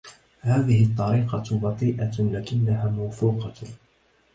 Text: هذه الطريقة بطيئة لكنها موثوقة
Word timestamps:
هذه 0.41 0.85
الطريقة 0.85 1.43
بطيئة 1.61 2.11
لكنها 2.21 2.89
موثوقة 2.89 3.53